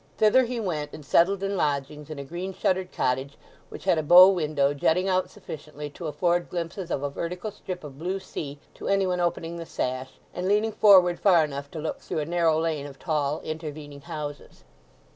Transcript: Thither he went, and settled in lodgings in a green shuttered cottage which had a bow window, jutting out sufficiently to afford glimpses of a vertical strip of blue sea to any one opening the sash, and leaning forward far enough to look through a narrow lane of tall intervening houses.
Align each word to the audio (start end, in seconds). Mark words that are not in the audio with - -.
Thither 0.17 0.45
he 0.45 0.59
went, 0.59 0.93
and 0.93 1.05
settled 1.05 1.43
in 1.43 1.55
lodgings 1.55 2.09
in 2.09 2.17
a 2.17 2.23
green 2.23 2.55
shuttered 2.55 2.91
cottage 2.91 3.37
which 3.69 3.83
had 3.83 3.99
a 3.99 4.01
bow 4.01 4.29
window, 4.29 4.73
jutting 4.73 5.07
out 5.07 5.29
sufficiently 5.29 5.91
to 5.91 6.07
afford 6.07 6.49
glimpses 6.49 6.89
of 6.89 7.03
a 7.03 7.09
vertical 7.11 7.51
strip 7.51 7.83
of 7.83 7.99
blue 7.99 8.19
sea 8.19 8.57
to 8.73 8.87
any 8.87 9.05
one 9.05 9.19
opening 9.19 9.57
the 9.57 9.65
sash, 9.67 10.13
and 10.33 10.47
leaning 10.47 10.71
forward 10.71 11.19
far 11.19 11.43
enough 11.43 11.69
to 11.69 11.79
look 11.79 11.99
through 11.99 12.17
a 12.17 12.25
narrow 12.25 12.59
lane 12.59 12.87
of 12.87 12.97
tall 12.97 13.41
intervening 13.41 14.01
houses. 14.01 14.63